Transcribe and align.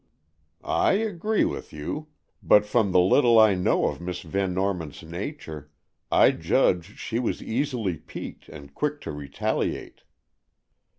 "I 0.63 0.93
agree 0.93 1.45
with 1.45 1.71
you; 1.71 2.07
but 2.41 2.65
from 2.65 2.91
the 2.91 2.99
little 2.99 3.37
I 3.37 3.53
know 3.53 3.85
of 3.85 4.01
Miss 4.01 4.21
Van 4.23 4.51
Norman's 4.51 5.03
nature, 5.03 5.69
I 6.11 6.31
judge 6.31 6.97
she 6.97 7.19
was 7.19 7.43
easily 7.43 7.97
piqued 7.97 8.49
and 8.49 8.73
quick 8.73 8.99
to 9.01 9.11
retaliate." 9.11 10.01